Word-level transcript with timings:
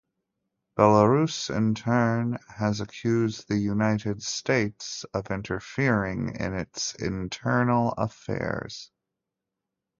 Belarus, 0.79 1.55
in 1.55 1.75
turn, 1.75 2.39
has 2.49 2.81
accused 2.81 3.47
the 3.47 3.55
United 3.59 4.23
States 4.23 5.03
of 5.13 5.29
interfering 5.29 6.37
in 6.37 6.55
its 6.55 6.95
internal 6.95 7.91
affairs. 7.91 8.89